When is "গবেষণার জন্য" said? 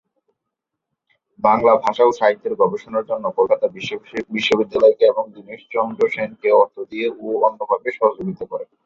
2.61-3.25